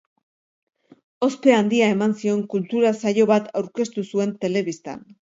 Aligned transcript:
Ospe 1.25 1.51
handia 1.57 1.89
eman 1.95 2.15
zion 2.21 2.41
kultura-saio 2.53 3.27
bat 3.33 3.51
aurkeztu 3.61 4.05
zuen 4.15 4.33
telebistan. 4.47 5.05